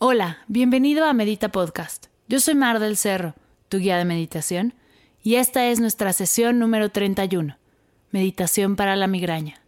[0.00, 2.06] Hola, bienvenido a Medita Podcast.
[2.28, 3.34] Yo soy Mar del Cerro,
[3.68, 4.74] tu guía de meditación,
[5.24, 7.58] y esta es nuestra sesión número 31,
[8.12, 9.60] Meditación para la migraña.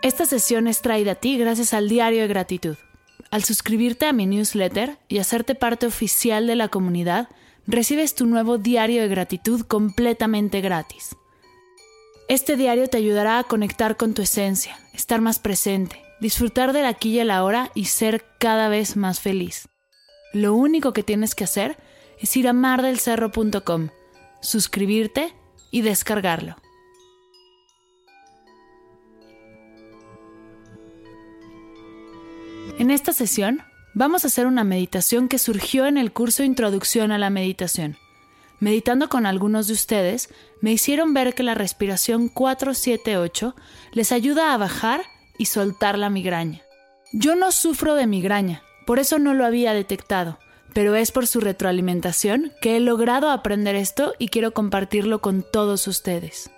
[0.00, 2.76] Esta sesión es traída a ti gracias al Diario de Gratitud.
[3.30, 7.28] Al suscribirte a mi newsletter y hacerte parte oficial de la comunidad,
[7.66, 11.14] recibes tu nuevo Diario de Gratitud completamente gratis.
[12.30, 17.10] Este diario te ayudará a conectar con tu esencia, estar más presente, disfrutar del aquí
[17.10, 19.68] y el ahora y ser cada vez más feliz.
[20.32, 21.76] Lo único que tienes que hacer
[22.18, 23.88] es ir a mardelcerro.com,
[24.40, 25.34] suscribirte
[25.70, 26.56] y descargarlo.
[32.78, 33.62] En esta sesión
[33.94, 37.96] vamos a hacer una meditación que surgió en el curso Introducción a la Meditación.
[38.60, 40.28] Meditando con algunos de ustedes,
[40.60, 43.54] me hicieron ver que la respiración 478
[43.92, 45.02] les ayuda a bajar
[45.38, 46.62] y soltar la migraña.
[47.12, 50.38] Yo no sufro de migraña, por eso no lo había detectado,
[50.74, 55.86] pero es por su retroalimentación que he logrado aprender esto y quiero compartirlo con todos
[55.86, 56.50] ustedes.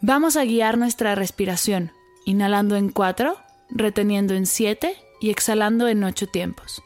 [0.00, 1.92] Vamos a guiar nuestra respiración,
[2.26, 3.36] inhalando en 4,
[3.70, 6.82] reteniendo en 7 y exhalando en 8 tiempos.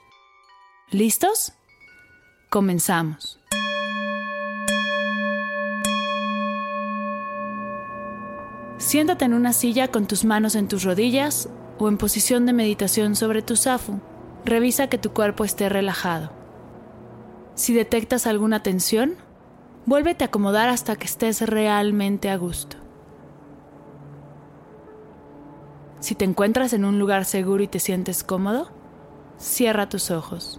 [0.90, 1.52] ¿Listos?
[2.48, 3.39] Comenzamos.
[8.90, 13.14] Siéntate en una silla con tus manos en tus rodillas o en posición de meditación
[13.14, 14.00] sobre tu zafu.
[14.44, 16.32] Revisa que tu cuerpo esté relajado.
[17.54, 19.14] Si detectas alguna tensión,
[19.86, 22.78] vuélvete a acomodar hasta que estés realmente a gusto.
[26.00, 28.72] Si te encuentras en un lugar seguro y te sientes cómodo,
[29.38, 30.58] cierra tus ojos.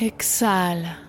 [0.00, 1.00] Exhala.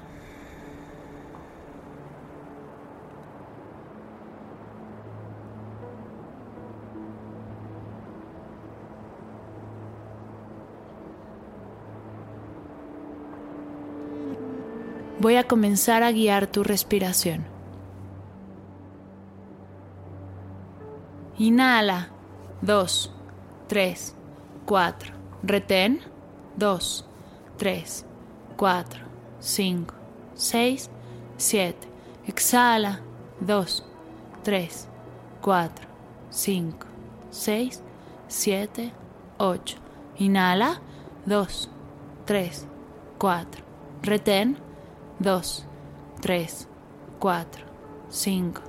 [15.20, 17.46] Voy a comenzar a guiar tu respiración.
[21.38, 22.10] Inhala.
[22.64, 23.14] 2,
[23.68, 24.16] 3,
[24.66, 25.14] 4.
[25.44, 26.00] Retén.
[26.58, 27.08] 2,
[27.58, 28.09] 3,
[28.60, 28.84] 4,
[29.40, 29.94] 5,
[30.36, 30.90] 6,
[31.38, 31.76] 7.
[32.28, 33.00] Exhala.
[33.40, 33.84] 2,
[34.44, 34.90] 3,
[35.42, 35.88] 4,
[36.30, 36.86] 5,
[37.32, 37.84] 6,
[38.28, 38.92] 7,
[39.38, 39.78] 8.
[40.18, 40.82] Inhala.
[41.26, 41.70] 2,
[42.26, 42.68] 3,
[43.18, 43.64] 4.
[44.04, 44.58] Retén.
[45.20, 45.42] 2,
[46.20, 46.68] 3,
[47.18, 47.66] 4,
[48.10, 48.62] 5,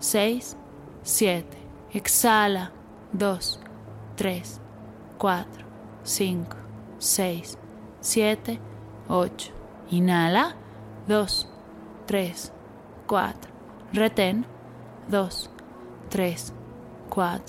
[0.00, 0.56] 6,
[1.04, 1.46] 7.
[1.92, 2.72] Exhala.
[3.12, 3.38] 2,
[4.16, 4.60] 3,
[5.16, 5.46] 4,
[6.02, 6.56] 5,
[6.98, 7.58] 6,
[8.00, 8.77] 7, 8.
[9.90, 10.54] Inhala.
[11.06, 11.46] 2,
[12.06, 12.52] 3,
[13.06, 13.50] 4.
[13.92, 14.44] Retén.
[15.08, 15.50] 2,
[16.10, 16.52] 3,
[17.08, 17.42] 4,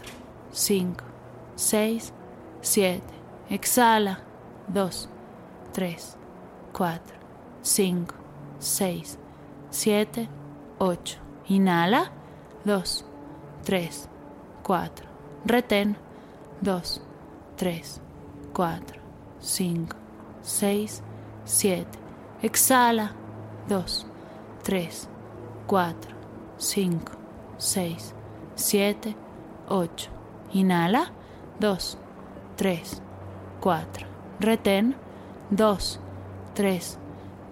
[0.51, 1.03] 5,
[1.55, 2.13] 6,
[2.61, 3.01] 7.
[3.49, 4.19] Exhala.
[4.73, 5.09] 2,
[5.73, 6.17] 3,
[6.71, 7.01] 4,
[7.62, 8.13] 5,
[8.59, 9.19] 6,
[9.69, 10.29] 7,
[10.77, 11.19] 8.
[11.47, 12.12] Inhala.
[12.63, 13.05] 2,
[13.65, 14.09] 3,
[14.63, 15.05] 4.
[15.45, 15.97] Retén.
[16.62, 17.01] 2,
[17.57, 18.01] 3,
[18.53, 19.01] 4,
[19.41, 19.95] 5,
[20.41, 21.08] 6, 7.
[22.42, 23.12] Exhala.
[23.68, 24.06] 2,
[24.63, 25.10] 3,
[25.68, 25.96] 4,
[26.57, 27.00] 5,
[27.57, 28.13] 6,
[28.56, 29.16] 7,
[29.68, 30.10] 8.
[30.54, 31.12] Inhala.
[31.60, 31.98] 2,
[32.56, 33.01] 3,
[33.60, 34.07] 4.
[34.40, 34.96] Retén.
[35.50, 36.00] 2,
[36.54, 36.98] 3,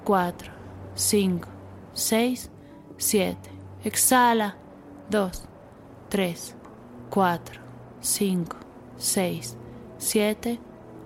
[0.06, 0.52] 4,
[0.96, 1.48] 5,
[1.94, 2.52] 6,
[2.98, 3.38] 7.
[3.84, 4.56] Exhala.
[5.10, 5.32] 2,
[6.10, 6.56] 3,
[7.10, 7.62] 4,
[8.02, 8.56] 5,
[8.98, 9.58] 6,
[9.98, 10.60] 7,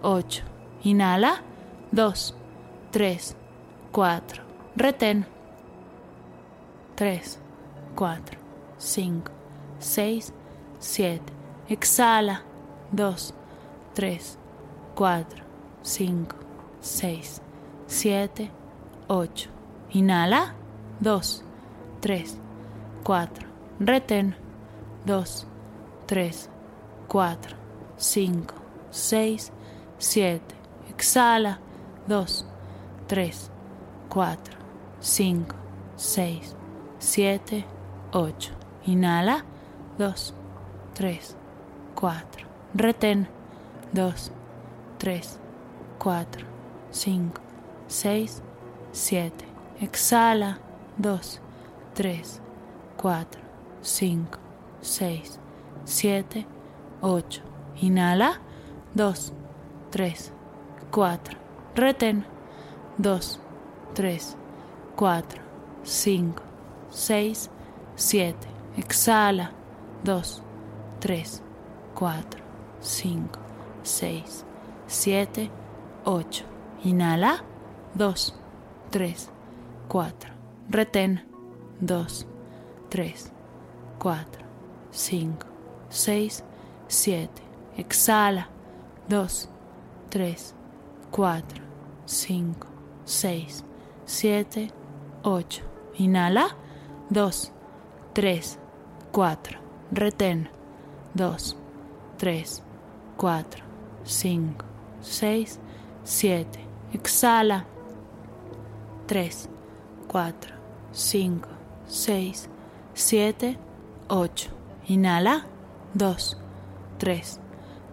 [0.03, 0.43] 8.
[0.83, 1.41] Inhala.
[1.91, 2.40] 2,
[2.91, 3.35] 3,
[3.91, 4.43] 4.
[4.75, 5.25] Retén.
[6.95, 7.39] 3,
[7.95, 8.37] 4,
[8.77, 9.31] 5,
[9.79, 10.33] 6,
[10.79, 11.21] 7.
[11.69, 12.43] Exhala.
[12.91, 13.33] 2,
[13.93, 14.37] 3,
[14.95, 15.43] 4,
[15.83, 16.35] 5,
[16.81, 17.41] 6,
[17.87, 18.51] 7,
[19.07, 19.49] 8.
[19.93, 20.53] Inhala.
[20.99, 21.43] 2,
[22.01, 22.37] 3,
[23.03, 23.47] 4.
[23.79, 24.35] Retén.
[25.05, 25.47] 2,
[26.07, 26.49] 3,
[27.07, 27.55] 4,
[27.97, 28.53] 5,
[28.91, 29.51] 6,
[29.97, 30.41] 7.
[30.89, 31.59] Exhala.
[32.07, 32.50] 2,
[33.11, 33.51] 3,
[34.07, 34.37] 4,
[35.01, 35.55] 5,
[35.97, 36.55] 6,
[36.97, 37.65] 7,
[38.13, 38.51] 8.
[38.85, 39.43] Inhala.
[39.97, 40.33] 2,
[40.93, 41.35] 3,
[41.93, 42.45] 4.
[42.73, 43.27] Retén.
[43.91, 44.31] 2,
[44.97, 45.39] 3,
[45.99, 46.45] 4,
[46.91, 47.41] 5,
[47.87, 48.41] 6,
[48.93, 49.45] 7.
[49.81, 50.59] Exhala.
[50.97, 51.41] 2,
[51.93, 52.41] 3,
[52.95, 53.41] 4,
[53.81, 54.39] 5,
[54.79, 55.39] 6,
[55.83, 56.45] 7,
[57.01, 57.43] 8.
[57.81, 58.39] Inhala.
[58.95, 59.33] 2,
[59.89, 60.31] 3,
[60.91, 61.37] 4.
[61.75, 62.25] Retén.
[62.97, 63.19] 2,
[63.93, 64.37] 3,
[64.95, 65.41] 4,
[65.83, 66.41] 5,
[66.91, 67.49] 6,
[67.95, 68.35] 7.
[68.77, 69.51] Exhala.
[70.03, 70.41] 2,
[70.99, 71.41] 3,
[71.95, 72.23] 4,
[72.81, 73.39] 5,
[73.83, 74.45] 6,
[74.87, 75.51] 7,
[76.05, 76.45] 8.
[76.83, 77.43] Inhala.
[77.95, 78.33] 2,
[78.89, 79.29] 3,
[79.87, 80.31] 4.
[80.69, 81.21] Retén.
[81.79, 82.25] 2,
[82.89, 83.31] 3,
[83.99, 84.45] 4,
[84.91, 85.45] 5,
[85.89, 86.43] 6,
[86.87, 87.29] 7.
[87.77, 88.47] Exhala.
[89.07, 89.49] 2,
[90.09, 90.55] 3,
[91.11, 91.61] 4,
[92.05, 92.70] 5,
[93.11, 93.65] 6,
[94.05, 94.71] 7,
[95.23, 95.63] 8.
[95.97, 96.55] Inhala.
[97.09, 97.51] 2,
[98.13, 98.57] 3,
[99.11, 99.59] 4.
[99.91, 100.49] Retén.
[101.13, 101.57] 2,
[102.17, 102.63] 3,
[103.17, 103.63] 4,
[104.05, 104.65] 5,
[105.01, 105.59] 6,
[106.05, 106.59] 7.
[106.93, 107.65] Exhala.
[109.07, 109.49] 3,
[110.07, 110.53] 4,
[110.93, 111.49] 5,
[111.87, 112.49] 6,
[112.93, 113.57] 7,
[114.07, 114.49] 8.
[114.87, 115.45] Inhala.
[115.93, 116.37] 2,
[116.97, 117.39] 3,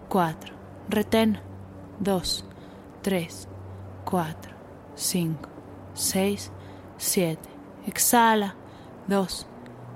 [0.09, 0.53] 4.
[0.89, 1.41] Retén.
[1.99, 2.45] 2,
[3.03, 3.49] 3,
[4.05, 4.58] 4,
[4.99, 5.49] 5,
[5.95, 6.51] 6,
[6.99, 7.39] 7.
[7.87, 8.55] Exhala.
[9.07, 9.47] 2,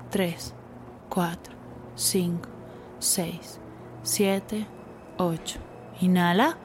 [0.09, 0.53] 3,
[1.09, 1.37] 4,
[1.95, 2.39] 5,
[2.99, 3.59] 6,
[4.01, 4.67] 7,
[5.17, 5.59] 8.
[5.99, 6.57] Inhala.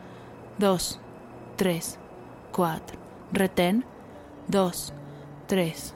[0.58, 1.00] 2,
[1.56, 1.98] 3,
[2.52, 2.98] 4.
[3.32, 3.84] Retén.
[4.48, 4.92] 2,
[5.48, 5.94] 3,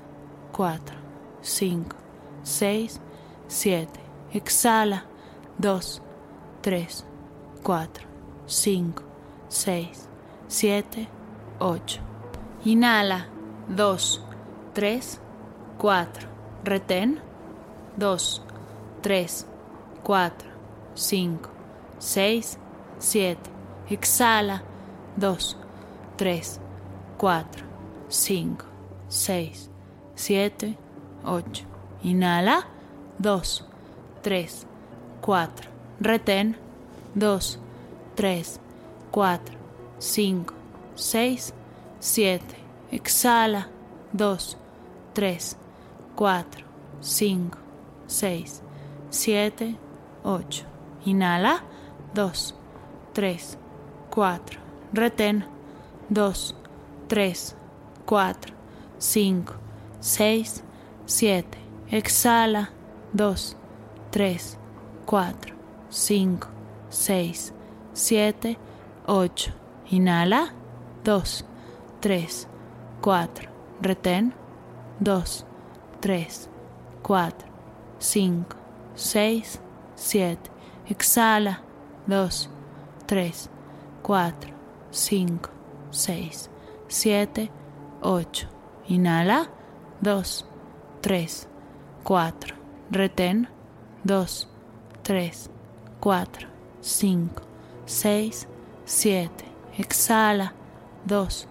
[0.53, 0.97] 4,
[1.43, 1.97] 5,
[2.43, 3.00] 6,
[3.49, 3.89] 7.
[4.33, 5.05] Exhala.
[5.59, 6.03] 2,
[6.61, 7.05] 3,
[7.62, 8.06] 4,
[8.47, 9.03] 5,
[9.49, 10.09] 6,
[10.49, 11.09] 7,
[11.61, 12.12] 8.
[12.64, 13.26] Inhala.
[13.69, 14.20] 2,
[14.73, 15.20] 3,
[15.79, 16.29] 4.
[16.64, 17.20] Retén.
[17.97, 18.43] 2,
[19.03, 19.47] 3,
[20.05, 20.49] 4,
[20.94, 21.50] 5,
[21.99, 22.59] 6,
[22.99, 23.38] 7.
[23.91, 24.62] Exhala.
[25.17, 25.56] 2,
[26.17, 26.61] 3,
[27.19, 27.64] 4,
[28.09, 28.65] 5,
[29.08, 29.70] 6,
[30.15, 30.79] 7,
[31.25, 31.67] 8.
[32.05, 32.65] Inhala.
[33.19, 33.65] 2,
[34.23, 34.67] 3,
[35.20, 35.69] 4.
[36.00, 36.56] Retén.
[37.15, 37.58] 2,
[38.15, 38.61] 3,
[39.11, 39.58] 4,
[39.99, 40.55] 5,
[40.94, 41.62] 6, 7.
[42.90, 43.69] Exhala.
[44.12, 44.56] 2,
[45.14, 45.56] 3,
[46.16, 46.64] 4,
[47.00, 47.58] 5,
[48.06, 48.62] 6,
[49.08, 49.78] 7,
[50.25, 50.66] 8.
[51.06, 51.62] Inhala.
[52.12, 52.54] 2,
[53.14, 53.58] 3,
[54.10, 54.58] 4.
[54.93, 55.44] Retén.
[56.10, 56.54] 2,
[57.08, 57.56] 3,
[58.05, 58.52] 4,
[58.98, 59.55] 5,
[60.00, 60.64] 6,
[61.06, 61.58] 7.
[61.88, 62.69] Exhala.
[63.14, 63.56] 2,
[64.10, 64.58] 3,
[65.06, 65.55] 4,
[65.88, 66.48] 5,
[66.90, 67.55] 6,
[67.94, 68.58] 7,
[69.06, 69.55] 8.
[69.90, 70.52] Inhala.
[71.05, 71.44] 2,
[72.03, 72.49] 3,
[73.01, 73.49] 4.
[73.81, 74.35] Retén.
[74.99, 75.47] 2,
[76.01, 76.51] 3,
[77.01, 77.49] 4,
[78.01, 78.56] 5,
[78.97, 79.61] 6,
[79.94, 80.51] 7.
[80.89, 81.63] Exhala.
[82.06, 82.51] 2,
[83.06, 83.51] 3,
[84.03, 84.53] 4,
[84.91, 85.51] 5,
[85.93, 86.51] 6,
[86.89, 87.51] 7,
[88.03, 88.49] 8.
[88.89, 89.49] Inhala.
[90.01, 90.44] 2,
[91.03, 91.49] 3,
[92.03, 92.56] 4.
[92.91, 93.49] Retén.
[94.03, 94.49] 2,
[95.05, 95.51] 3,
[96.01, 96.49] 4,
[96.81, 97.43] 5,
[97.87, 98.49] 6,
[98.85, 99.44] 7.
[99.79, 100.53] Exhala.
[101.06, 101.47] 2,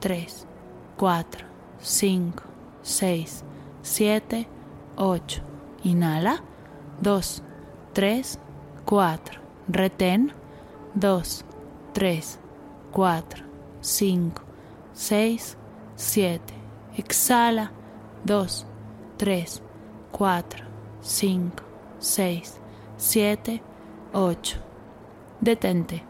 [0.00, 0.46] 3,
[0.96, 1.46] 4,
[1.80, 2.42] 5,
[2.82, 3.44] 6,
[3.82, 4.46] 7,
[4.96, 5.42] 8.
[5.84, 6.42] Inhala.
[7.00, 7.42] 2,
[7.92, 8.38] 3,
[8.84, 9.40] 4.
[9.68, 10.32] Retén.
[10.94, 11.44] 2,
[11.92, 12.38] 3,
[12.92, 13.44] 4,
[13.80, 14.42] 5,
[14.92, 15.56] 6,
[15.96, 16.40] 7.
[16.96, 17.72] Exhala.
[18.24, 18.66] 2,
[19.16, 19.62] 3,
[20.12, 20.64] 4,
[21.02, 21.62] 5,
[21.98, 22.60] 6,
[22.96, 23.62] 7,
[24.12, 24.60] 8.
[25.40, 26.09] Detente.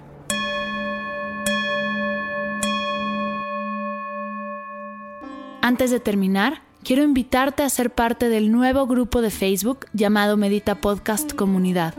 [5.71, 10.81] Antes de terminar, quiero invitarte a ser parte del nuevo grupo de Facebook llamado Medita
[10.81, 11.93] Podcast Comunidad.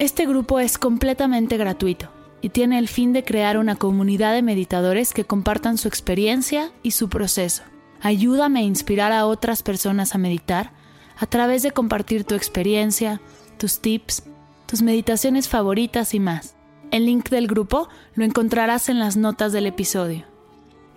[0.00, 5.12] Este grupo es completamente gratuito y tiene el fin de crear una comunidad de meditadores
[5.12, 7.62] que compartan su experiencia y su proceso.
[8.00, 10.72] Ayúdame a inspirar a otras personas a meditar
[11.18, 13.20] a través de compartir tu experiencia,
[13.58, 14.24] tus tips,
[14.66, 16.56] tus meditaciones favoritas y más.
[16.90, 20.37] El link del grupo lo encontrarás en las notas del episodio.